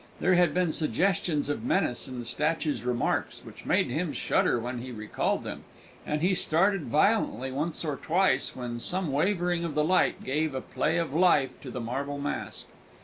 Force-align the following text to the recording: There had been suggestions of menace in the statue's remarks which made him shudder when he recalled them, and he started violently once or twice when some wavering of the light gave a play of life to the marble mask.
There 0.19 0.33
had 0.33 0.51
been 0.55 0.71
suggestions 0.71 1.47
of 1.47 1.63
menace 1.63 2.07
in 2.07 2.17
the 2.17 2.25
statue's 2.25 2.83
remarks 2.83 3.41
which 3.45 3.67
made 3.67 3.91
him 3.91 4.13
shudder 4.13 4.59
when 4.59 4.79
he 4.81 4.91
recalled 4.91 5.43
them, 5.43 5.63
and 6.07 6.23
he 6.23 6.33
started 6.33 6.85
violently 6.87 7.51
once 7.51 7.85
or 7.85 7.97
twice 7.97 8.55
when 8.55 8.79
some 8.79 9.11
wavering 9.11 9.63
of 9.63 9.75
the 9.75 9.83
light 9.83 10.23
gave 10.23 10.55
a 10.55 10.61
play 10.61 10.97
of 10.97 11.13
life 11.13 11.51
to 11.61 11.69
the 11.69 11.79
marble 11.81 12.17
mask. 12.17 12.69